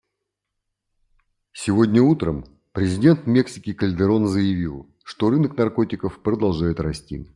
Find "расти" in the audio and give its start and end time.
6.79-7.27